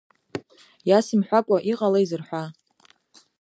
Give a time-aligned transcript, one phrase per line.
[0.89, 2.43] Иасымҳәакәа, иҟалеи зырҳәа?